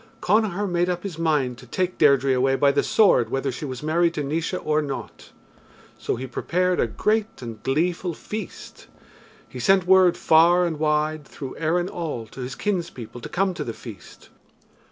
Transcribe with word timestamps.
Connachar 0.19 0.65
made 0.67 0.89
up 0.89 1.03
his 1.03 1.19
mind 1.19 1.59
to 1.59 1.67
take 1.67 1.99
Deirdre 1.99 2.33
away 2.33 2.55
by 2.55 2.71
the 2.71 2.81
sword 2.81 3.29
whether 3.29 3.51
she 3.51 3.65
was 3.65 3.83
married 3.83 4.15
to 4.15 4.23
Naois 4.23 4.55
or 4.65 4.81
not. 4.81 5.29
So 5.99 6.15
he 6.15 6.25
prepared 6.25 6.79
a 6.79 6.87
great 6.87 7.39
and 7.43 7.61
gleeful 7.61 8.15
feast. 8.15 8.87
He 9.47 9.59
sent 9.59 9.85
word 9.85 10.17
far 10.17 10.65
and 10.65 10.79
wide 10.79 11.23
through 11.25 11.55
Erin 11.59 11.87
all 11.87 12.25
to 12.25 12.41
his 12.41 12.55
kinspeople 12.55 13.21
to 13.21 13.29
come 13.29 13.53
to 13.53 13.63
the 13.63 13.73
feast. 13.73 14.29